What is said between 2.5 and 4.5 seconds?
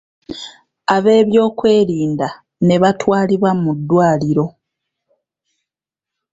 ne batwalibwa mu ddwaliro.